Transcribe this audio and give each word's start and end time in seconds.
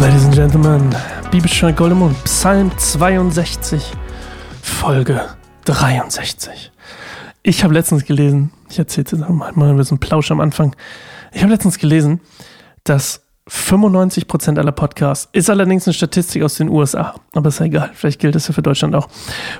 Ladies 0.00 0.24
and 0.24 0.34
Gentlemen, 0.34 0.96
Bibelstunde 1.30 1.74
Goldemund, 1.74 2.24
Psalm 2.24 2.72
62, 2.74 3.92
Folge 4.62 5.28
63. 5.66 6.72
Ich 7.42 7.62
habe 7.62 7.74
letztens 7.74 8.06
gelesen, 8.06 8.50
ich 8.70 8.78
mal, 9.28 9.52
mal 9.52 9.68
ein 9.68 9.76
bisschen 9.76 10.00
Plausch 10.00 10.30
am 10.30 10.40
Anfang. 10.40 10.74
Ich 11.32 11.42
habe 11.42 11.52
letztens 11.52 11.76
gelesen, 11.76 12.22
dass 12.84 13.26
95% 13.50 14.58
aller 14.58 14.72
Podcasts, 14.72 15.28
ist 15.32 15.50
allerdings 15.50 15.86
eine 15.86 15.92
Statistik 15.92 16.44
aus 16.44 16.54
den 16.54 16.70
USA, 16.70 17.16
aber 17.34 17.48
ist 17.48 17.60
ja 17.60 17.66
egal, 17.66 17.90
vielleicht 17.92 18.20
gilt 18.20 18.34
das 18.34 18.48
ja 18.48 18.54
für 18.54 18.62
Deutschland 18.62 18.94
auch. 18.94 19.08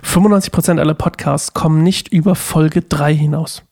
95% 0.03 0.81
aller 0.81 0.95
Podcasts 0.95 1.53
kommen 1.53 1.83
nicht 1.83 2.09
über 2.09 2.35
Folge 2.35 2.81
3 2.81 3.15
hinaus. 3.15 3.63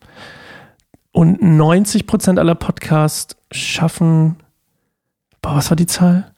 Und 1.12 1.40
90% 1.40 2.38
aller 2.38 2.56
Podcasts 2.56 3.36
schaffen, 3.52 4.36
boah, 5.40 5.56
was 5.56 5.70
war 5.70 5.76
die 5.76 5.86
Zahl? 5.86 6.34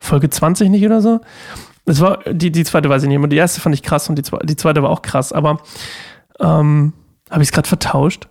Folge 0.00 0.30
20 0.30 0.70
nicht 0.70 0.84
oder 0.84 1.00
so? 1.00 1.20
Das 1.84 2.00
war, 2.00 2.18
die, 2.24 2.52
die 2.52 2.64
zweite 2.64 2.88
weiß 2.88 3.02
ich 3.02 3.08
nicht 3.08 3.18
mehr. 3.18 3.28
Die 3.28 3.36
erste 3.36 3.60
fand 3.60 3.74
ich 3.74 3.82
krass 3.82 4.08
und 4.08 4.16
die, 4.16 4.22
zweite, 4.22 4.46
die 4.46 4.56
zweite 4.56 4.82
war 4.82 4.90
auch 4.90 5.02
krass, 5.02 5.32
aber 5.32 5.60
ähm, 6.40 6.92
habe 7.30 7.42
ich 7.42 7.48
es 7.48 7.52
gerade 7.52 7.68
vertauscht? 7.68 8.28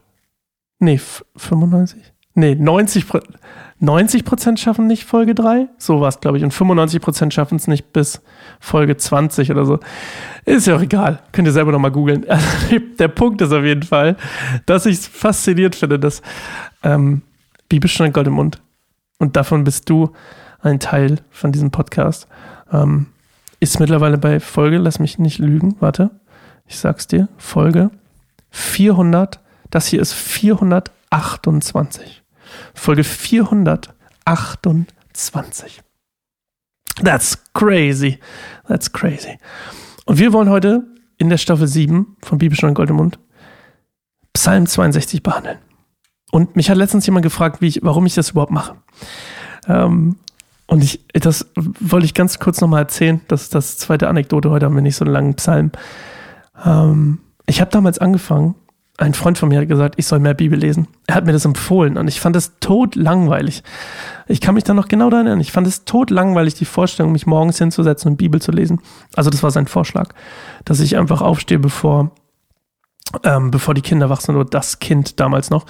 Nee, 0.79 0.99
95? 1.35 2.13
Nee, 2.35 2.53
90 2.53 3.05
90 3.79 4.25
Prozent 4.25 4.59
schaffen 4.59 4.87
nicht 4.87 5.05
Folge 5.05 5.35
3. 5.35 5.67
So 5.77 6.01
war 6.01 6.07
es, 6.07 6.19
glaube 6.19 6.37
ich. 6.37 6.43
Und 6.43 6.51
95 6.51 7.01
Prozent 7.01 7.33
schaffen 7.33 7.57
es 7.57 7.67
nicht 7.67 7.93
bis 7.93 8.21
Folge 8.59 8.97
20 8.97 9.51
oder 9.51 9.65
so. 9.65 9.79
Ist 10.45 10.65
ja 10.65 10.75
auch 10.75 10.81
egal. 10.81 11.19
Könnt 11.31 11.47
ihr 11.47 11.51
selber 11.51 11.71
nochmal 11.71 11.91
googeln. 11.91 12.25
Also, 12.29 12.79
der 12.99 13.07
Punkt 13.07 13.41
ist 13.41 13.53
auf 13.53 13.63
jeden 13.63 13.83
Fall, 13.83 14.17
dass 14.65 14.85
ich 14.85 14.97
es 14.97 15.07
fasziniert 15.07 15.75
finde, 15.75 15.99
dass 15.99 16.21
ähm, 16.83 17.21
Bibelstunde 17.69 18.11
Gold 18.11 18.27
im 18.27 18.33
Mund. 18.33 18.61
Und 19.19 19.35
davon 19.35 19.63
bist 19.63 19.89
du 19.89 20.11
ein 20.61 20.79
Teil 20.79 21.19
von 21.29 21.51
diesem 21.51 21.71
Podcast. 21.71 22.27
Ähm, 22.71 23.07
ist 23.59 23.79
mittlerweile 23.79 24.17
bei 24.17 24.39
Folge, 24.39 24.77
lass 24.77 24.99
mich 24.99 25.17
nicht 25.17 25.39
lügen, 25.39 25.75
warte, 25.79 26.11
ich 26.67 26.77
sag's 26.77 27.07
dir, 27.07 27.27
Folge 27.37 27.89
400, 28.51 29.39
das 29.69 29.87
hier 29.87 30.01
ist 30.01 30.13
428. 30.13 32.23
Folge 32.73 33.03
428. 33.03 35.81
That's 37.03 37.37
crazy. 37.53 38.19
That's 38.67 38.91
crazy. 38.91 39.37
Und 40.05 40.17
wir 40.19 40.33
wollen 40.33 40.49
heute 40.49 40.83
in 41.17 41.29
der 41.29 41.37
Staffel 41.37 41.67
7 41.67 42.17
von 42.21 42.37
Bibelstunde 42.37 42.73
Goldemund 42.73 43.19
Psalm 44.33 44.67
62 44.67 45.23
behandeln. 45.23 45.57
Und 46.31 46.55
mich 46.55 46.69
hat 46.69 46.77
letztens 46.77 47.05
jemand 47.05 47.23
gefragt, 47.23 47.61
ich, 47.61 47.79
warum 47.83 48.05
ich 48.05 48.13
das 48.13 48.31
überhaupt 48.31 48.51
mache. 48.51 48.75
Ähm, 49.67 50.17
und 50.67 50.83
ich, 50.83 51.05
das 51.13 51.49
wollte 51.79 52.05
ich 52.05 52.13
ganz 52.13 52.39
kurz 52.39 52.59
nochmal 52.61 52.81
erzählen. 52.83 53.21
Das 53.29 53.43
ist 53.43 53.55
das 53.55 53.77
zweite 53.77 54.09
Anekdote. 54.09 54.49
Heute 54.49 54.65
haben 54.65 54.75
wir 54.75 54.81
nicht 54.81 54.97
so 54.97 55.05
einen 55.05 55.13
langen 55.13 55.35
Psalm. 55.35 55.71
Ähm, 56.65 57.19
ich 57.45 57.61
habe 57.61 57.71
damals 57.71 57.99
angefangen, 57.99 58.55
ein 58.97 59.13
Freund 59.13 59.37
von 59.37 59.49
mir 59.49 59.61
hat 59.61 59.67
gesagt, 59.67 59.95
ich 59.97 60.07
soll 60.07 60.19
mehr 60.19 60.33
Bibel 60.33 60.59
lesen. 60.59 60.87
Er 61.05 61.15
hat 61.15 61.25
mir 61.25 61.31
das 61.31 61.45
empfohlen 61.45 61.97
und 61.97 62.07
ich 62.07 62.19
fand 62.19 62.35
es 62.35 62.59
tot 62.59 62.95
langweilig. 62.95 63.63
Ich 64.27 64.41
kann 64.41 64.55
mich 64.55 64.63
da 64.63 64.73
noch 64.73 64.87
genau 64.87 65.09
daran 65.11 65.27
erinnern. 65.27 65.41
Ich 65.41 65.51
fand 65.51 65.67
es 65.67 65.85
tot 65.85 66.09
langweilig, 66.09 66.55
die 66.55 66.65
Vorstellung, 66.65 67.11
mich 67.11 67.27
morgens 67.27 67.59
hinzusetzen 67.59 68.11
und 68.11 68.17
Bibel 68.17 68.41
zu 68.41 68.51
lesen. 68.51 68.81
Also 69.15 69.29
das 69.29 69.43
war 69.43 69.51
sein 69.51 69.67
Vorschlag, 69.67 70.09
dass 70.65 70.79
ich 70.79 70.97
einfach 70.97 71.21
aufstehe, 71.21 71.59
bevor, 71.59 72.11
ähm, 73.23 73.51
bevor 73.51 73.75
die 73.75 73.81
Kinder 73.81 74.09
wach 74.09 74.19
sind 74.19 74.35
oder 74.35 74.49
das 74.49 74.79
Kind 74.79 75.19
damals 75.19 75.51
noch 75.51 75.67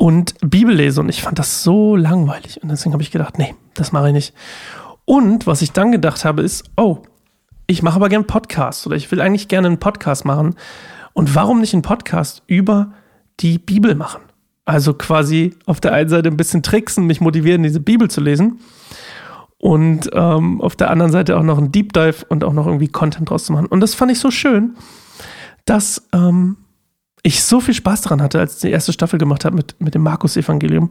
und 0.00 0.34
Bibel 0.40 0.74
lese. 0.74 1.02
Und 1.02 1.10
ich 1.10 1.20
fand 1.20 1.38
das 1.38 1.62
so 1.62 1.94
langweilig. 1.94 2.62
Und 2.62 2.70
deswegen 2.70 2.94
habe 2.94 3.02
ich 3.02 3.10
gedacht, 3.10 3.36
nee, 3.36 3.54
das 3.74 3.92
mache 3.92 4.06
ich 4.06 4.14
nicht. 4.14 4.34
Und 5.04 5.46
was 5.46 5.60
ich 5.60 5.72
dann 5.72 5.92
gedacht 5.92 6.24
habe, 6.24 6.40
ist, 6.40 6.64
oh, 6.78 7.02
ich 7.66 7.82
mache 7.82 7.96
aber 7.96 8.08
gerne 8.08 8.24
Podcasts 8.24 8.86
oder 8.86 8.96
ich 8.96 9.12
will 9.12 9.20
eigentlich 9.20 9.48
gerne 9.48 9.66
einen 9.66 9.78
Podcast 9.78 10.24
machen. 10.24 10.54
Und 11.12 11.34
warum 11.34 11.60
nicht 11.60 11.74
einen 11.74 11.82
Podcast 11.82 12.42
über 12.46 12.94
die 13.40 13.58
Bibel 13.58 13.94
machen? 13.94 14.22
Also 14.64 14.94
quasi 14.94 15.54
auf 15.66 15.80
der 15.80 15.92
einen 15.92 16.08
Seite 16.08 16.30
ein 16.30 16.36
bisschen 16.38 16.62
tricksen, 16.62 17.06
mich 17.06 17.20
motivieren, 17.20 17.62
diese 17.62 17.80
Bibel 17.80 18.08
zu 18.08 18.22
lesen. 18.22 18.58
Und 19.58 20.08
ähm, 20.14 20.62
auf 20.62 20.76
der 20.76 20.88
anderen 20.88 21.12
Seite 21.12 21.36
auch 21.36 21.42
noch 21.42 21.58
einen 21.58 21.72
Deep 21.72 21.92
Dive 21.92 22.24
und 22.30 22.42
auch 22.42 22.54
noch 22.54 22.66
irgendwie 22.66 22.88
Content 22.88 23.28
draus 23.28 23.44
zu 23.44 23.52
machen. 23.52 23.66
Und 23.66 23.80
das 23.80 23.94
fand 23.94 24.10
ich 24.10 24.18
so 24.18 24.30
schön, 24.30 24.76
dass 25.66 26.08
ähm, 26.14 26.56
ich 27.22 27.42
so 27.42 27.60
viel 27.60 27.74
Spaß 27.74 28.02
daran 28.02 28.22
hatte, 28.22 28.40
als 28.40 28.56
ich 28.56 28.60
die 28.62 28.70
erste 28.70 28.92
Staffel 28.92 29.18
gemacht 29.18 29.44
habe 29.44 29.56
mit, 29.56 29.76
mit 29.80 29.94
dem 29.94 30.02
Markus-Evangelium. 30.02 30.90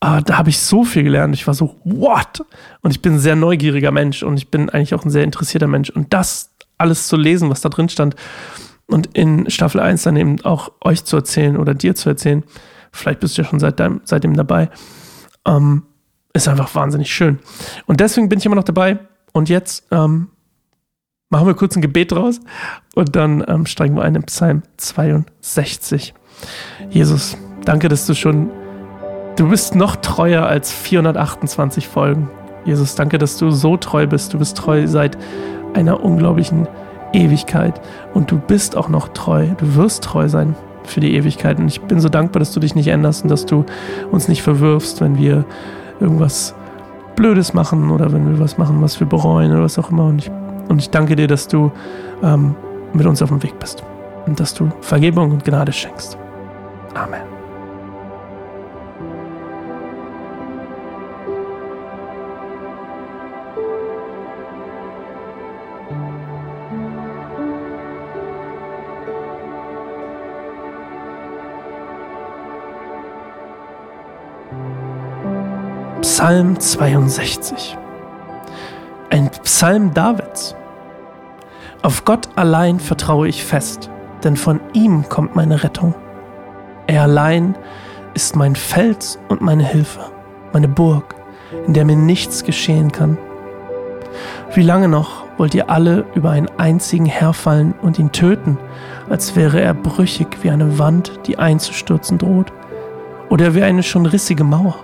Äh, 0.00 0.22
da 0.22 0.38
habe 0.38 0.50
ich 0.50 0.58
so 0.58 0.84
viel 0.84 1.04
gelernt. 1.04 1.34
Ich 1.34 1.46
war 1.46 1.54
so, 1.54 1.80
what? 1.84 2.44
Und 2.82 2.90
ich 2.90 3.02
bin 3.02 3.14
ein 3.14 3.18
sehr 3.18 3.36
neugieriger 3.36 3.90
Mensch 3.90 4.22
und 4.22 4.36
ich 4.36 4.50
bin 4.50 4.68
eigentlich 4.70 4.94
auch 4.94 5.04
ein 5.04 5.10
sehr 5.10 5.24
interessierter 5.24 5.66
Mensch. 5.66 5.90
Und 5.90 6.12
das 6.12 6.52
alles 6.78 7.08
zu 7.08 7.16
lesen, 7.16 7.48
was 7.50 7.62
da 7.62 7.68
drin 7.68 7.88
stand 7.88 8.16
und 8.86 9.08
in 9.16 9.50
Staffel 9.50 9.80
1 9.80 10.02
dann 10.04 10.16
eben 10.16 10.40
auch 10.44 10.72
euch 10.80 11.04
zu 11.04 11.16
erzählen 11.16 11.56
oder 11.56 11.74
dir 11.74 11.94
zu 11.94 12.08
erzählen, 12.08 12.44
vielleicht 12.92 13.20
bist 13.20 13.36
du 13.36 13.42
ja 13.42 13.48
schon 13.48 13.58
seit 13.58 13.80
deinem, 13.80 14.00
seitdem 14.04 14.34
dabei, 14.34 14.70
ähm, 15.46 15.84
ist 16.32 16.48
einfach 16.48 16.74
wahnsinnig 16.74 17.12
schön. 17.12 17.38
Und 17.86 18.00
deswegen 18.00 18.28
bin 18.28 18.38
ich 18.38 18.46
immer 18.46 18.56
noch 18.56 18.64
dabei. 18.64 18.98
Und 19.32 19.48
jetzt 19.48 19.86
ähm, 19.90 20.28
machen 21.30 21.46
wir 21.46 21.54
kurz 21.54 21.76
ein 21.76 21.82
Gebet 21.82 22.12
draus 22.12 22.40
und 22.94 23.16
dann 23.16 23.44
ähm, 23.48 23.66
steigen 23.66 23.96
wir 23.96 24.02
ein 24.02 24.14
in 24.14 24.22
Psalm 24.24 24.62
62. 24.76 26.14
Jesus, 26.90 27.36
danke, 27.64 27.88
dass 27.88 28.06
du 28.06 28.14
schon, 28.14 28.50
du 29.36 29.48
bist 29.48 29.74
noch 29.74 29.96
treuer 29.96 30.46
als 30.46 30.72
428 30.72 31.88
Folgen. 31.88 32.30
Jesus, 32.64 32.94
danke, 32.94 33.18
dass 33.18 33.38
du 33.38 33.50
so 33.50 33.76
treu 33.76 34.06
bist. 34.06 34.34
Du 34.34 34.38
bist 34.38 34.56
treu 34.56 34.86
seit 34.86 35.16
einer 35.74 36.02
unglaublichen 36.02 36.68
Ewigkeit 37.12 37.80
und 38.12 38.30
du 38.30 38.38
bist 38.38 38.76
auch 38.76 38.88
noch 38.88 39.08
treu. 39.08 39.46
Du 39.58 39.76
wirst 39.76 40.04
treu 40.04 40.28
sein 40.28 40.54
für 40.84 41.00
die 41.00 41.14
Ewigkeit. 41.14 41.58
Und 41.58 41.68
ich 41.68 41.80
bin 41.80 42.00
so 42.00 42.08
dankbar, 42.08 42.40
dass 42.40 42.52
du 42.52 42.60
dich 42.60 42.74
nicht 42.74 42.88
änderst 42.88 43.24
und 43.24 43.30
dass 43.30 43.46
du 43.46 43.64
uns 44.10 44.28
nicht 44.28 44.42
verwirfst, 44.42 45.00
wenn 45.00 45.18
wir 45.18 45.44
irgendwas 46.00 46.54
Blödes 47.14 47.54
machen 47.54 47.90
oder 47.90 48.12
wenn 48.12 48.30
wir 48.30 48.40
was 48.40 48.58
machen, 48.58 48.82
was 48.82 49.00
wir 49.00 49.06
bereuen 49.06 49.52
oder 49.52 49.62
was 49.62 49.78
auch 49.78 49.90
immer. 49.90 50.04
Und 50.06 50.18
ich 50.18 50.30
und 50.68 50.78
ich 50.80 50.90
danke 50.90 51.16
dir, 51.16 51.26
dass 51.26 51.48
du 51.48 51.70
ähm, 52.22 52.54
mit 52.92 53.06
uns 53.06 53.22
auf 53.22 53.28
dem 53.28 53.42
Weg 53.42 53.58
bist 53.58 53.82
und 54.26 54.40
dass 54.40 54.54
du 54.54 54.70
Vergebung 54.80 55.32
und 55.32 55.44
Gnade 55.44 55.72
schenkst. 55.72 56.18
Amen. 56.94 57.36
Psalm 76.00 76.58
62 76.58 77.76
ein 79.16 79.30
Psalm 79.44 79.94
Davids. 79.94 80.54
Auf 81.82 82.04
Gott 82.04 82.28
allein 82.36 82.78
vertraue 82.78 83.28
ich 83.28 83.44
fest, 83.44 83.90
denn 84.22 84.36
von 84.36 84.60
ihm 84.74 85.08
kommt 85.08 85.34
meine 85.34 85.62
Rettung. 85.62 85.94
Er 86.86 87.02
allein 87.02 87.56
ist 88.14 88.36
mein 88.36 88.56
Fels 88.56 89.18
und 89.28 89.40
meine 89.40 89.64
Hilfe, 89.64 90.00
meine 90.52 90.68
Burg, 90.68 91.14
in 91.66 91.72
der 91.72 91.84
mir 91.84 91.96
nichts 91.96 92.44
geschehen 92.44 92.92
kann. 92.92 93.16
Wie 94.54 94.62
lange 94.62 94.88
noch 94.88 95.24
wollt 95.38 95.54
ihr 95.54 95.70
alle 95.70 96.04
über 96.14 96.30
einen 96.30 96.50
einzigen 96.58 97.06
herfallen 97.06 97.74
und 97.82 97.98
ihn 97.98 98.12
töten, 98.12 98.58
als 99.08 99.36
wäre 99.36 99.60
er 99.60 99.74
brüchig 99.74 100.38
wie 100.42 100.50
eine 100.50 100.78
Wand, 100.78 101.20
die 101.26 101.38
einzustürzen 101.38 102.18
droht, 102.18 102.52
oder 103.28 103.54
wie 103.54 103.62
eine 103.62 103.82
schon 103.82 104.06
rissige 104.06 104.44
Mauer? 104.44 104.76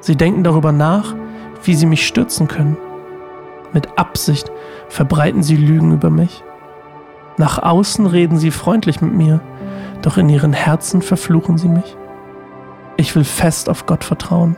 Sie 0.00 0.16
denken 0.16 0.42
darüber 0.42 0.72
nach, 0.72 1.14
wie 1.64 1.74
sie 1.74 1.86
mich 1.86 2.06
stürzen 2.06 2.48
können. 2.48 2.76
Mit 3.72 3.98
Absicht 3.98 4.50
verbreiten 4.88 5.42
sie 5.42 5.56
Lügen 5.56 5.92
über 5.92 6.10
mich. 6.10 6.42
Nach 7.36 7.62
außen 7.62 8.06
reden 8.06 8.38
sie 8.38 8.50
freundlich 8.50 9.00
mit 9.00 9.12
mir, 9.12 9.40
doch 10.02 10.16
in 10.16 10.28
ihren 10.28 10.52
Herzen 10.52 11.02
verfluchen 11.02 11.58
sie 11.58 11.68
mich. 11.68 11.96
Ich 12.96 13.14
will 13.14 13.24
fest 13.24 13.68
auf 13.68 13.84
Gott 13.86 14.04
vertrauen, 14.04 14.56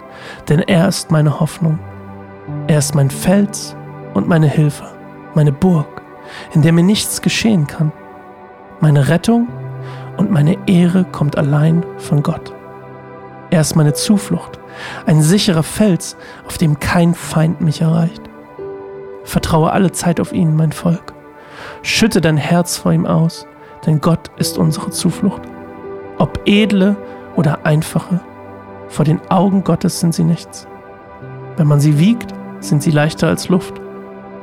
denn 0.49 0.60
er 0.60 0.87
ist 0.87 1.10
meine 1.10 1.40
Hoffnung. 1.40 1.78
Er 2.69 2.78
ist 2.78 2.94
mein 2.94 3.10
Fels 3.10 3.75
und 4.14 4.28
meine 4.28 4.46
Hilfe, 4.46 4.84
meine 5.34 5.52
Burg, 5.52 6.02
in 6.52 6.62
der 6.62 6.72
mir 6.72 6.84
nichts 6.84 7.20
geschehen 7.20 7.66
kann. 7.66 7.93
Meine 8.81 9.08
Rettung 9.08 9.49
und 10.16 10.31
meine 10.31 10.56
Ehre 10.66 11.05
kommt 11.05 11.37
allein 11.37 11.84
von 11.96 12.22
Gott. 12.22 12.52
Er 13.50 13.62
ist 13.62 13.75
meine 13.75 13.94
Zuflucht, 13.94 14.60
ein 15.06 15.22
sicherer 15.22 15.62
Fels, 15.62 16.16
auf 16.46 16.58
dem 16.58 16.78
kein 16.78 17.14
Feind 17.14 17.60
mich 17.60 17.81
erreicht. 17.81 18.28
Vertraue 19.29 19.73
alle 19.73 19.93
Zeit 19.93 20.21
auf 20.21 20.33
ihn, 20.33 20.57
mein 20.57 20.73
Volk. 20.73 21.13
Schütte 21.83 22.23
dein 22.23 22.39
Herz 22.39 22.79
vor 22.79 22.93
ihm 22.95 23.05
aus, 23.05 23.47
denn 23.85 24.01
Gott 24.01 24.31
ist 24.39 24.57
unsere 24.57 24.89
Zuflucht. 24.89 25.43
Ob 26.17 26.41
edle 26.47 26.97
oder 27.37 27.67
einfache, 27.67 28.21
vor 28.89 29.05
den 29.05 29.21
Augen 29.29 29.65
Gottes 29.65 30.01
sind 30.01 30.15
sie 30.15 30.25
nichts. 30.25 30.67
Wenn 31.59 31.67
man 31.67 31.79
sie 31.79 31.99
wiegt, 31.99 32.33
sind 32.61 32.83
sie 32.83 32.91
leichter 32.91 33.29
als 33.29 33.51
Luft. 33.51 33.75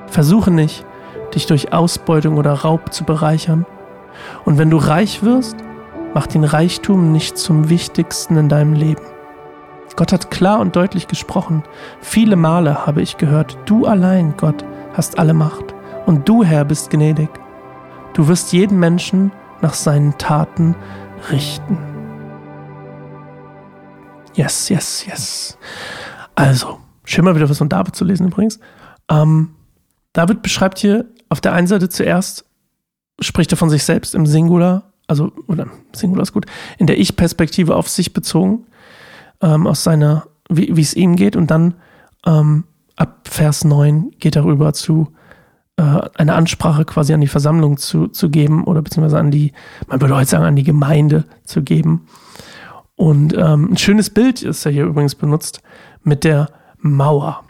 Versuche 0.06 0.52
nicht, 0.52 0.86
dich 1.34 1.48
durch 1.48 1.74
Ausbeutung 1.74 2.38
oder 2.38 2.54
Raub 2.54 2.94
zu 2.94 3.06
bereichern. 3.06 3.66
Und 4.46 4.60
wenn 4.60 4.70
du 4.70 4.78
reich 4.78 5.24
wirst, 5.24 5.58
mach 6.14 6.28
den 6.28 6.44
Reichtum 6.44 7.12
nicht 7.12 7.40
zum 7.40 7.70
Wichtigsten 7.70 8.38
in 8.38 8.50
deinem 8.50 8.74
Leben. 8.74 9.02
Gott 9.96 10.14
hat 10.14 10.30
klar 10.30 10.60
und 10.60 10.76
deutlich 10.76 11.08
gesprochen. 11.08 11.64
Viele 12.02 12.36
Male 12.36 12.86
habe 12.86 13.02
ich 13.02 13.18
gehört, 13.18 13.58
du 13.66 13.88
allein, 13.88 14.36
Gott, 14.38 14.64
hast 14.96 15.20
alle 15.20 15.34
Macht. 15.34 15.74
Und 16.06 16.28
du, 16.28 16.44
Herr, 16.44 16.66
bist 16.66 16.90
gnädig. 16.90 17.30
Du 18.14 18.28
wirst 18.28 18.54
jeden 18.54 18.80
Menschen 18.80 19.32
nach 19.62 19.74
seinen 19.74 20.18
Taten 20.18 20.76
richten. 21.32 21.78
Yes, 24.36 24.70
yes, 24.70 25.06
yes. 25.06 25.58
Also, 26.36 26.80
schön 27.06 27.26
mal 27.26 27.36
wieder 27.36 27.50
was 27.50 27.58
von 27.58 27.70
David 27.70 27.96
zu 27.96 28.04
lesen 28.04 28.28
übrigens. 28.28 28.60
Ähm, 29.10 29.56
David 30.14 30.42
beschreibt 30.42 30.78
hier 30.78 31.06
auf 31.30 31.42
der 31.42 31.54
einen 31.54 31.68
Seite 31.68 31.90
zuerst, 31.90 32.46
spricht 33.20 33.52
er 33.52 33.58
von 33.58 33.70
sich 33.70 33.84
selbst 33.84 34.14
im 34.16 34.26
Singular, 34.26 34.94
also, 35.08 35.32
oder 35.48 35.68
Singular 35.94 36.24
ist 36.24 36.34
gut, 36.34 36.46
in 36.78 36.88
der 36.88 37.00
Ich-Perspektive 37.00 37.76
auf 37.76 37.90
sich 37.90 38.14
bezogen 38.14 38.66
ähm, 39.42 39.68
aus 39.68 39.84
seiner, 39.84 40.28
wie 40.50 40.80
es 40.80 40.94
ihm 40.94 41.16
geht. 41.16 41.36
Und 41.36 41.52
dann 41.52 41.76
ähm, 42.26 42.66
ab 42.96 43.28
Vers 43.28 43.64
9 43.64 44.12
geht 44.20 44.36
er 44.36 44.46
rüber 44.46 44.74
zu 44.74 45.08
äh, 45.78 46.02
eine 46.16 46.36
Ansprache 46.36 46.86
quasi 46.86 47.14
an 47.14 47.22
die 47.22 47.28
Versammlung 47.28 47.78
zu, 47.78 48.08
zu 48.08 48.30
geben 48.30 48.64
oder 48.64 48.82
beziehungsweise 48.82 49.20
an 49.20 49.32
die, 49.32 49.52
man 49.88 50.02
würde 50.02 50.16
heute 50.16 50.30
sagen, 50.30 50.46
an 50.46 50.56
die 50.56 50.64
Gemeinde 50.64 51.26
zu 51.44 51.64
geben. 51.64 52.08
Und 52.96 53.36
ähm, 53.38 53.72
ein 53.72 53.78
schönes 53.78 54.10
Bild 54.10 54.42
ist 54.42 54.64
ja 54.64 54.72
hier 54.72 54.86
übrigens 54.86 55.16
benutzt 55.16 55.62
mit 56.04 56.24
der 56.24 56.50
Mauer. 56.78 57.44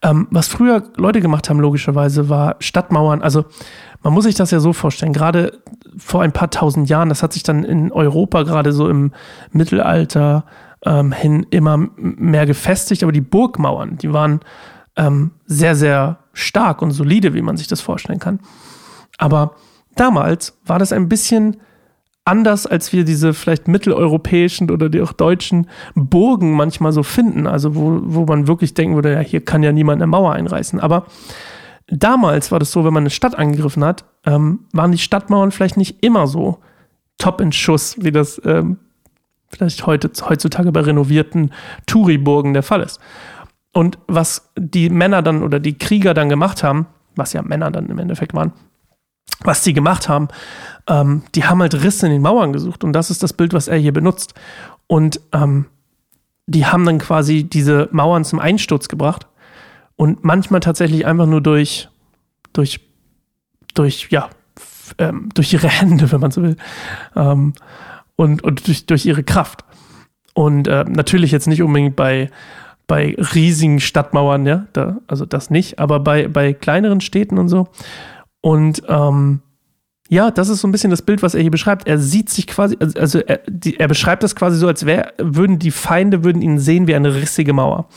Ähm, 0.00 0.28
was 0.30 0.48
früher 0.48 0.82
Leute 0.96 1.20
gemacht 1.20 1.50
haben, 1.50 1.60
logischerweise, 1.60 2.28
war 2.28 2.56
Stadtmauern. 2.60 3.20
Also 3.20 3.44
man 4.02 4.14
muss 4.14 4.24
sich 4.24 4.36
das 4.36 4.50
ja 4.50 4.60
so 4.60 4.72
vorstellen, 4.72 5.12
gerade 5.12 5.60
vor 5.98 6.22
ein 6.22 6.32
paar 6.32 6.50
tausend 6.50 6.88
Jahren, 6.88 7.08
das 7.08 7.22
hat 7.22 7.32
sich 7.32 7.42
dann 7.42 7.64
in 7.64 7.92
Europa 7.92 8.44
gerade 8.44 8.72
so 8.72 8.88
im 8.88 9.12
Mittelalter 9.52 10.44
ähm, 10.86 11.12
hin 11.12 11.46
immer 11.50 11.76
mehr 11.96 12.46
gefestigt, 12.46 13.02
aber 13.02 13.12
die 13.12 13.20
Burgmauern, 13.20 13.98
die 13.98 14.12
waren 14.12 14.40
ähm, 14.98 15.30
sehr, 15.46 15.74
sehr 15.74 16.18
stark 16.34 16.82
und 16.82 16.90
solide, 16.90 17.32
wie 17.32 17.42
man 17.42 17.56
sich 17.56 17.68
das 17.68 17.80
vorstellen 17.80 18.18
kann. 18.18 18.40
Aber 19.16 19.54
damals 19.96 20.58
war 20.66 20.78
das 20.78 20.92
ein 20.92 21.08
bisschen 21.08 21.56
anders, 22.24 22.66
als 22.66 22.92
wir 22.92 23.04
diese 23.04 23.32
vielleicht 23.32 23.68
mitteleuropäischen 23.68 24.70
oder 24.70 24.90
die 24.90 25.00
auch 25.00 25.12
deutschen 25.12 25.66
Burgen 25.94 26.52
manchmal 26.52 26.92
so 26.92 27.02
finden. 27.02 27.46
Also 27.46 27.74
wo, 27.74 28.00
wo 28.02 28.26
man 28.26 28.46
wirklich 28.46 28.74
denken 28.74 28.96
würde, 28.96 29.14
ja, 29.14 29.20
hier 29.20 29.42
kann 29.42 29.62
ja 29.62 29.72
niemand 29.72 30.02
eine 30.02 30.08
Mauer 30.08 30.34
einreißen. 30.34 30.78
Aber 30.78 31.06
damals 31.86 32.52
war 32.52 32.58
das 32.58 32.70
so, 32.70 32.84
wenn 32.84 32.92
man 32.92 33.04
eine 33.04 33.10
Stadt 33.10 33.38
angegriffen 33.38 33.82
hat, 33.84 34.04
ähm, 34.26 34.66
waren 34.72 34.92
die 34.92 34.98
Stadtmauern 34.98 35.52
vielleicht 35.52 35.78
nicht 35.78 36.04
immer 36.04 36.26
so 36.26 36.58
top 37.16 37.40
in 37.40 37.50
Schuss, 37.50 37.96
wie 37.98 38.12
das 38.12 38.40
ähm, 38.44 38.78
vielleicht 39.48 39.86
heute, 39.86 40.10
heutzutage 40.28 40.70
bei 40.70 40.80
renovierten 40.80 41.52
Touriburgen 41.86 42.52
der 42.52 42.62
Fall 42.62 42.82
ist. 42.82 43.00
Und 43.78 43.96
was 44.08 44.50
die 44.56 44.90
Männer 44.90 45.22
dann 45.22 45.44
oder 45.44 45.60
die 45.60 45.78
Krieger 45.78 46.12
dann 46.12 46.28
gemacht 46.28 46.64
haben, 46.64 46.86
was 47.14 47.32
ja 47.32 47.42
Männer 47.42 47.70
dann 47.70 47.86
im 47.86 48.00
Endeffekt 48.00 48.34
waren, 48.34 48.52
was 49.44 49.62
die 49.62 49.72
gemacht 49.72 50.08
haben, 50.08 50.26
ähm, 50.88 51.22
die 51.36 51.44
haben 51.44 51.60
halt 51.60 51.80
Risse 51.84 52.06
in 52.06 52.12
den 52.12 52.22
Mauern 52.22 52.52
gesucht. 52.52 52.82
Und 52.82 52.92
das 52.92 53.08
ist 53.08 53.22
das 53.22 53.34
Bild, 53.34 53.52
was 53.52 53.68
er 53.68 53.76
hier 53.76 53.92
benutzt. 53.92 54.34
Und 54.88 55.20
ähm, 55.32 55.66
die 56.48 56.66
haben 56.66 56.84
dann 56.84 56.98
quasi 56.98 57.44
diese 57.44 57.88
Mauern 57.92 58.24
zum 58.24 58.40
Einsturz 58.40 58.88
gebracht. 58.88 59.28
Und 59.94 60.24
manchmal 60.24 60.58
tatsächlich 60.58 61.06
einfach 61.06 61.26
nur 61.26 61.40
durch, 61.40 61.88
durch, 62.52 62.80
durch, 63.74 64.08
ja, 64.10 64.28
ähm, 64.98 65.28
durch 65.34 65.52
ihre 65.52 65.68
Hände, 65.68 66.10
wenn 66.10 66.20
man 66.20 66.32
so 66.32 66.42
will. 66.42 66.56
Ähm, 67.14 67.52
und, 68.16 68.42
und 68.42 68.66
durch, 68.66 68.86
durch 68.86 69.06
ihre 69.06 69.22
Kraft. 69.22 69.64
Und 70.34 70.66
äh, 70.66 70.82
natürlich 70.82 71.30
jetzt 71.30 71.46
nicht 71.46 71.62
unbedingt 71.62 71.94
bei, 71.94 72.28
bei 72.88 73.14
riesigen 73.34 73.78
Stadtmauern, 73.78 74.44
ja, 74.46 74.66
da, 74.72 74.98
also 75.06 75.24
das 75.24 75.50
nicht, 75.50 75.78
aber 75.78 76.00
bei, 76.00 76.26
bei 76.26 76.52
kleineren 76.52 77.00
Städten 77.00 77.38
und 77.38 77.48
so. 77.48 77.68
Und 78.40 78.82
ähm, 78.88 79.42
ja, 80.08 80.32
das 80.32 80.48
ist 80.48 80.62
so 80.62 80.66
ein 80.66 80.72
bisschen 80.72 80.90
das 80.90 81.02
Bild, 81.02 81.22
was 81.22 81.34
er 81.34 81.42
hier 81.42 81.52
beschreibt. 81.52 81.86
Er 81.86 81.98
sieht 81.98 82.30
sich 82.30 82.46
quasi, 82.46 82.76
also, 82.80 82.98
also 82.98 83.18
er, 83.20 83.40
die, 83.46 83.78
er 83.78 83.86
beschreibt 83.86 84.24
das 84.24 84.34
quasi 84.34 84.56
so, 84.56 84.66
als 84.66 84.86
wäre, 84.86 85.12
würden 85.18 85.60
die 85.60 85.70
Feinde 85.70 86.24
würden 86.24 86.42
ihn 86.42 86.58
sehen 86.58 86.88
wie 86.88 86.96
eine 86.96 87.14
rissige 87.14 87.52
Mauer 87.52 87.88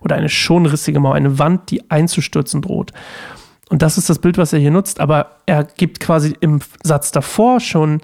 oder 0.00 0.16
eine 0.16 0.30
schon 0.30 0.66
rissige 0.66 0.98
Mauer, 0.98 1.14
eine 1.14 1.38
Wand, 1.38 1.70
die 1.70 1.88
einzustürzen 1.90 2.62
droht. 2.62 2.92
Und 3.68 3.82
das 3.82 3.98
ist 3.98 4.08
das 4.08 4.18
Bild, 4.18 4.38
was 4.38 4.52
er 4.52 4.58
hier 4.58 4.70
nutzt. 4.70 4.98
Aber 4.98 5.36
er 5.44 5.62
gibt 5.62 6.00
quasi 6.00 6.34
im 6.40 6.60
Satz 6.82 7.12
davor 7.12 7.60
schon 7.60 8.00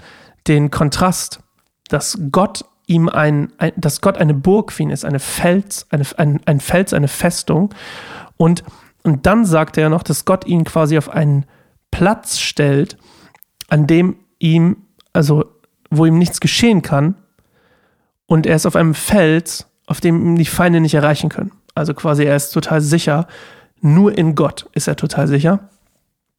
den 0.47 0.70
Kontrast 0.70 1.40
dass 1.88 2.19
Gott 2.31 2.64
ihm 2.87 3.09
ein, 3.09 3.53
ein, 3.59 3.73
dass 3.77 4.01
Gott 4.01 4.19
eine 4.19 4.35
Burg 4.35 4.73
für 4.73 4.83
ihn 4.83 4.91
ist, 4.91 5.05
eine 5.05 5.19
Fels, 5.19 5.87
eine, 5.91 6.05
ein, 6.17 6.41
ein 6.45 6.61
Fels, 6.61 6.93
eine 6.93 7.09
Festung. 7.09 7.75
Und, 8.37 8.65
und 9.03 9.27
dann 9.27 9.45
sagt 9.45 9.79
er 9.79 9.89
noch, 9.89 10.03
dass 10.03 10.25
Gott 10.25 10.47
ihn 10.47 10.65
quasi 10.65 10.99
auf 10.99 11.09
einen 11.09 11.47
Platz 11.91 12.39
stellt, 12.39 12.97
an 13.69 13.87
dem 13.87 14.17
ihm, 14.39 14.77
also 15.13 15.45
wo 15.91 16.07
ihm 16.07 16.19
nichts 16.19 16.41
geschehen 16.41 16.83
kann. 16.83 17.15
Und 18.27 18.47
er 18.47 18.57
ist 18.57 18.67
auf 18.67 18.77
einem 18.77 18.95
Fels, 18.95 19.67
auf 19.87 20.01
dem 20.01 20.21
ihm 20.27 20.37
die 20.37 20.45
Feinde 20.45 20.81
nicht 20.81 20.95
erreichen 20.95 21.29
können. 21.29 21.53
Also 21.75 21.95
quasi 21.95 22.25
er 22.25 22.37
ist 22.37 22.51
total 22.51 22.81
sicher. 22.81 23.27
Nur 23.81 24.17
in 24.17 24.35
Gott 24.35 24.69
ist 24.73 24.89
er 24.89 24.97
total 24.97 25.29
sicher. 25.29 25.69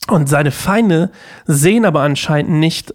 Und 0.07 0.29
seine 0.29 0.51
Feinde 0.51 1.11
sehen 1.45 1.85
aber 1.85 2.01
anscheinend 2.01 2.51
nicht 2.51 2.93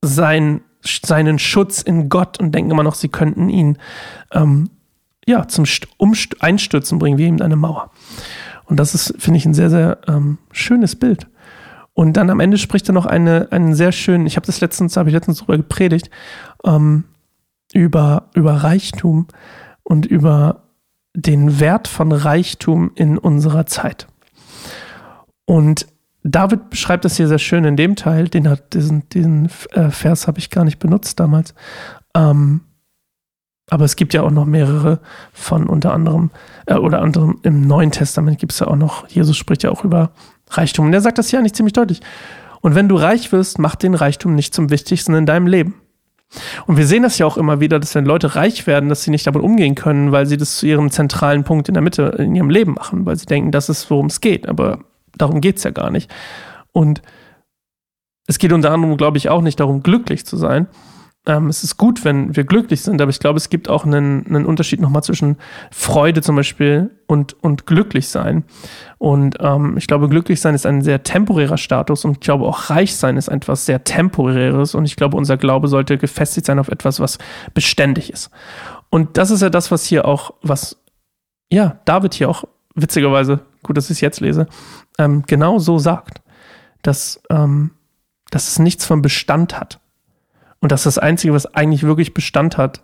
sein 0.00 0.62
seinen 0.82 1.38
Schutz 1.38 1.82
in 1.82 2.08
Gott 2.08 2.38
und 2.38 2.54
denken 2.54 2.70
immer 2.70 2.82
noch, 2.82 2.94
sie 2.94 3.08
könnten 3.08 3.48
ihn 3.48 3.78
ähm, 4.32 4.70
ja, 5.26 5.46
zum 5.46 5.64
Umst 5.96 6.42
Einstürzen 6.42 6.98
bringen, 6.98 7.18
wie 7.18 7.26
eben 7.26 7.42
eine 7.42 7.56
Mauer. 7.56 7.90
Und 8.64 8.78
das 8.78 8.94
ist, 8.94 9.14
finde 9.18 9.38
ich, 9.38 9.46
ein 9.46 9.54
sehr, 9.54 9.70
sehr 9.70 9.98
ähm, 10.06 10.38
schönes 10.52 10.96
Bild. 10.96 11.26
Und 11.94 12.16
dann 12.16 12.30
am 12.30 12.40
Ende 12.40 12.58
spricht 12.58 12.88
er 12.88 12.92
noch 12.92 13.06
eine, 13.06 13.48
einen 13.50 13.74
sehr 13.74 13.92
schönen, 13.92 14.26
ich 14.26 14.36
habe 14.36 14.46
das 14.46 14.60
letztens, 14.60 14.96
habe 14.96 15.08
ich 15.08 15.14
letztens 15.14 15.38
darüber 15.38 15.56
gepredigt, 15.56 16.10
ähm, 16.64 17.04
über, 17.72 18.30
über 18.34 18.52
Reichtum 18.52 19.26
und 19.82 20.06
über 20.06 20.62
den 21.14 21.60
Wert 21.60 21.88
von 21.88 22.12
Reichtum 22.12 22.92
in 22.94 23.18
unserer 23.18 23.66
Zeit. 23.66 24.06
Und 25.44 25.86
David 26.30 26.70
beschreibt 26.70 27.04
das 27.04 27.16
hier 27.16 27.28
sehr 27.28 27.38
schön 27.38 27.64
in 27.64 27.76
dem 27.76 27.96
Teil, 27.96 28.28
den 28.28 28.48
hat 28.48 28.74
diesen, 28.74 29.08
diesen 29.10 29.48
äh, 29.70 29.90
Vers 29.90 30.26
habe 30.26 30.38
ich 30.38 30.50
gar 30.50 30.64
nicht 30.64 30.78
benutzt 30.78 31.20
damals. 31.20 31.54
Ähm, 32.14 32.62
aber 33.70 33.84
es 33.84 33.96
gibt 33.96 34.14
ja 34.14 34.22
auch 34.22 34.30
noch 34.30 34.46
mehrere 34.46 35.00
von 35.32 35.66
unter 35.66 35.92
anderem, 35.92 36.30
äh, 36.66 36.74
oder 36.74 37.02
anderem 37.02 37.38
im 37.42 37.66
Neuen 37.66 37.92
Testament 37.92 38.38
gibt 38.38 38.52
es 38.52 38.60
ja 38.60 38.66
auch 38.66 38.76
noch, 38.76 39.08
Jesus 39.08 39.36
spricht 39.36 39.62
ja 39.62 39.70
auch 39.70 39.84
über 39.84 40.10
Reichtum. 40.50 40.86
Und 40.86 40.94
er 40.94 41.00
sagt 41.00 41.18
das 41.18 41.28
hier 41.28 41.38
eigentlich 41.38 41.54
ziemlich 41.54 41.74
deutlich. 41.74 42.00
Und 42.60 42.74
wenn 42.74 42.88
du 42.88 42.96
reich 42.96 43.30
wirst, 43.30 43.58
mach 43.58 43.76
den 43.76 43.94
Reichtum 43.94 44.34
nicht 44.34 44.54
zum 44.54 44.70
Wichtigsten 44.70 45.14
in 45.14 45.26
deinem 45.26 45.46
Leben. 45.46 45.74
Und 46.66 46.76
wir 46.76 46.86
sehen 46.86 47.02
das 47.02 47.18
ja 47.18 47.26
auch 47.26 47.38
immer 47.38 47.60
wieder, 47.60 47.78
dass 47.78 47.94
wenn 47.94 48.04
Leute 48.04 48.34
reich 48.34 48.66
werden, 48.66 48.88
dass 48.88 49.02
sie 49.02 49.10
nicht 49.10 49.26
damit 49.26 49.42
umgehen 49.42 49.74
können, 49.74 50.12
weil 50.12 50.26
sie 50.26 50.36
das 50.36 50.58
zu 50.58 50.66
ihrem 50.66 50.90
zentralen 50.90 51.44
Punkt 51.44 51.68
in 51.68 51.74
der 51.74 51.82
Mitte 51.82 52.02
in 52.18 52.34
ihrem 52.34 52.50
Leben 52.50 52.74
machen, 52.74 53.06
weil 53.06 53.16
sie 53.16 53.26
denken, 53.26 53.50
das 53.50 53.68
ist, 53.68 53.90
worum 53.90 54.06
es 54.06 54.20
geht. 54.20 54.48
Aber 54.48 54.80
darum 55.18 55.40
geht 55.40 55.58
es 55.58 55.64
ja 55.64 55.70
gar 55.70 55.90
nicht. 55.90 56.10
Und 56.72 57.02
es 58.26 58.38
geht 58.38 58.52
unter 58.52 58.70
anderem, 58.72 58.96
glaube 58.96 59.18
ich, 59.18 59.28
auch 59.28 59.40
nicht 59.40 59.58
darum, 59.60 59.82
glücklich 59.82 60.26
zu 60.26 60.36
sein. 60.36 60.68
Ähm, 61.26 61.48
es 61.48 61.62
ist 61.62 61.76
gut, 61.76 62.04
wenn 62.04 62.34
wir 62.36 62.44
glücklich 62.44 62.80
sind, 62.80 63.02
aber 63.02 63.10
ich 63.10 63.20
glaube, 63.20 63.36
es 63.36 63.50
gibt 63.50 63.68
auch 63.68 63.84
einen, 63.84 64.26
einen 64.26 64.46
Unterschied 64.46 64.80
nochmal 64.80 65.02
zwischen 65.02 65.36
Freude 65.70 66.22
zum 66.22 66.36
Beispiel 66.36 66.90
und, 67.06 67.36
und 67.42 67.66
glücklich 67.66 68.08
sein. 68.08 68.44
Und 68.96 69.36
ähm, 69.40 69.76
ich 69.76 69.86
glaube, 69.86 70.08
glücklich 70.08 70.40
sein 70.40 70.54
ist 70.54 70.64
ein 70.64 70.82
sehr 70.82 71.02
temporärer 71.02 71.58
Status 71.58 72.04
und 72.04 72.12
ich 72.12 72.20
glaube 72.20 72.46
auch 72.46 72.70
reich 72.70 72.96
sein 72.96 73.16
ist 73.16 73.28
etwas 73.28 73.66
sehr 73.66 73.84
temporäres 73.84 74.74
und 74.74 74.86
ich 74.86 74.96
glaube, 74.96 75.16
unser 75.16 75.36
Glaube 75.36 75.68
sollte 75.68 75.98
gefestigt 75.98 76.46
sein 76.46 76.58
auf 76.58 76.68
etwas, 76.68 76.98
was 76.98 77.18
beständig 77.52 78.10
ist. 78.10 78.30
Und 78.88 79.18
das 79.18 79.30
ist 79.30 79.42
ja 79.42 79.50
das, 79.50 79.70
was 79.70 79.84
hier 79.84 80.06
auch, 80.06 80.32
was, 80.42 80.82
ja, 81.52 81.78
David 81.84 82.14
hier 82.14 82.30
auch 82.30 82.44
witzigerweise, 82.80 83.40
gut, 83.62 83.76
dass 83.76 83.86
ich 83.86 83.96
es 83.96 84.00
jetzt 84.00 84.20
lese, 84.20 84.46
ähm, 84.98 85.24
genau 85.26 85.58
so 85.58 85.78
sagt, 85.78 86.22
dass, 86.82 87.20
ähm, 87.30 87.72
dass 88.30 88.48
es 88.48 88.58
nichts 88.58 88.84
von 88.84 89.02
Bestand 89.02 89.58
hat. 89.58 89.80
Und 90.60 90.72
dass 90.72 90.82
das 90.82 90.98
Einzige, 90.98 91.32
was 91.32 91.46
eigentlich 91.54 91.84
wirklich 91.84 92.14
Bestand 92.14 92.56
hat, 92.56 92.82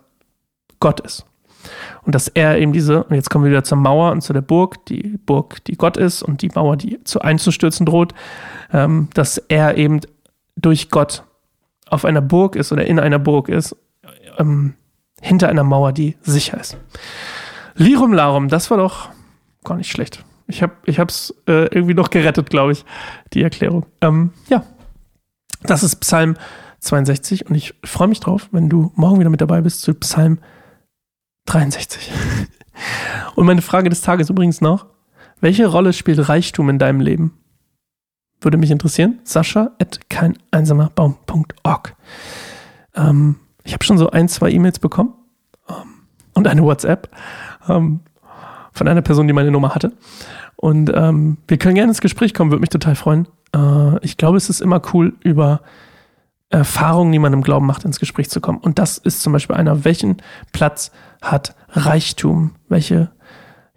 Gott 0.79 1.01
ist. 1.01 1.25
Und 2.03 2.15
dass 2.15 2.27
er 2.27 2.57
eben 2.57 2.73
diese, 2.73 3.03
und 3.03 3.15
jetzt 3.15 3.29
kommen 3.29 3.43
wir 3.43 3.51
wieder 3.51 3.63
zur 3.63 3.77
Mauer 3.77 4.11
und 4.11 4.21
zu 4.21 4.33
der 4.33 4.41
Burg, 4.41 4.85
die 4.85 5.19
Burg, 5.25 5.63
die 5.65 5.75
Gott 5.75 5.97
ist 5.97 6.21
und 6.21 6.41
die 6.41 6.49
Mauer, 6.53 6.77
die 6.77 7.03
zu 7.03 7.21
einzustürzen 7.21 7.85
droht, 7.85 8.13
ähm, 8.71 9.09
dass 9.13 9.37
er 9.37 9.77
eben 9.77 10.01
durch 10.55 10.89
Gott 10.89 11.23
auf 11.87 12.05
einer 12.05 12.21
Burg 12.21 12.55
ist 12.55 12.71
oder 12.71 12.85
in 12.85 12.99
einer 12.99 13.19
Burg 13.19 13.49
ist, 13.49 13.75
ähm, 14.37 14.75
hinter 15.21 15.49
einer 15.49 15.63
Mauer, 15.63 15.91
die 15.91 16.17
sicher 16.21 16.59
ist. 16.59 16.77
Lirum 17.75 18.13
Larum, 18.13 18.47
das 18.47 18.69
war 18.69 18.77
doch 18.77 19.09
gar 19.65 19.77
nicht 19.77 19.91
schlecht. 19.91 20.23
Ich 20.47 20.61
habe 20.61 20.75
es 20.85 21.33
äh, 21.47 21.65
irgendwie 21.73 21.95
noch 21.95 22.09
gerettet, 22.09 22.49
glaube 22.49 22.71
ich, 22.71 22.85
die 23.33 23.41
Erklärung. 23.41 23.85
Ähm, 24.01 24.31
ja, 24.47 24.63
das 25.63 25.83
ist 25.83 25.97
Psalm 25.97 26.37
62 26.79 27.47
und 27.47 27.55
ich 27.55 27.73
freue 27.83 28.07
mich 28.07 28.19
drauf, 28.19 28.47
wenn 28.51 28.69
du 28.69 28.91
morgen 28.95 29.19
wieder 29.19 29.29
mit 29.29 29.41
dabei 29.41 29.61
bist 29.61 29.81
zu 29.81 29.93
Psalm 29.95 30.39
63. 31.47 32.11
und 33.35 33.45
meine 33.45 33.61
Frage 33.61 33.89
des 33.89 34.01
Tages 34.01 34.29
übrigens 34.29 34.61
noch, 34.61 34.85
welche 35.41 35.67
Rolle 35.67 35.93
spielt 35.93 36.29
Reichtum 36.29 36.69
in 36.69 36.79
deinem 36.79 37.01
Leben? 37.01 37.37
Würde 38.41 38.57
mich 38.57 38.71
interessieren. 38.71 39.19
Sascha 39.23 39.71
at 39.81 40.09
keineinsamerbaum.org. 40.09 41.95
Ähm, 42.95 43.35
ich 43.63 43.73
habe 43.73 43.83
schon 43.83 43.97
so 43.97 44.11
ein, 44.11 44.29
zwei 44.29 44.51
E-Mails 44.51 44.79
bekommen 44.79 45.13
ähm, 45.67 46.07
und 46.33 46.47
eine 46.47 46.61
WhatsApp 46.61 47.09
ähm, 47.67 48.01
von 48.75 48.87
einer 48.87 49.01
Person, 49.01 49.27
die 49.27 49.33
meine 49.33 49.51
Nummer 49.51 49.73
hatte. 49.73 49.93
Und 50.55 50.91
ähm, 50.93 51.37
wir 51.47 51.57
können 51.57 51.75
gerne 51.75 51.91
ins 51.91 52.01
Gespräch 52.01 52.33
kommen, 52.33 52.51
würde 52.51 52.61
mich 52.61 52.69
total 52.69 52.95
freuen. 52.95 53.27
Äh, 53.55 54.03
ich 54.05 54.17
glaube, 54.17 54.37
es 54.37 54.49
ist 54.49 54.61
immer 54.61 54.81
cool, 54.93 55.13
über 55.23 55.61
Erfahrungen, 56.49 57.11
die 57.11 57.19
man 57.19 57.33
im 57.33 57.41
Glauben 57.41 57.65
macht, 57.65 57.85
ins 57.85 57.99
Gespräch 57.99 58.29
zu 58.29 58.39
kommen. 58.39 58.59
Und 58.59 58.77
das 58.77 58.97
ist 58.97 59.21
zum 59.21 59.33
Beispiel 59.33 59.55
einer, 59.55 59.83
welchen 59.83 60.17
Platz 60.51 60.91
hat 61.21 61.55
Reichtum? 61.69 62.51
Welche 62.69 63.11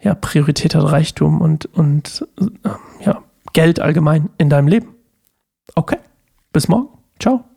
ja, 0.01 0.15
Priorität 0.15 0.75
hat 0.75 0.85
Reichtum 0.85 1.41
und, 1.41 1.67
und 1.67 2.27
äh, 2.41 3.05
ja, 3.05 3.23
Geld 3.53 3.81
allgemein 3.81 4.31
in 4.39 4.51
deinem 4.51 4.69
Leben? 4.69 4.95
Okay, 5.75 5.99
bis 6.53 6.69
morgen. 6.69 6.89
Ciao. 7.19 7.48